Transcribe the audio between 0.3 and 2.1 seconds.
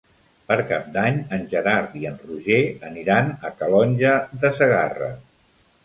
Per Cap d'Any en Gerard i